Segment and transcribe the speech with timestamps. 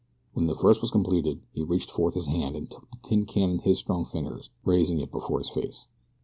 [0.33, 3.51] When the verse was completed he reached forth his hand and took the tin can
[3.51, 5.85] in his strong fingers, raising it before his face.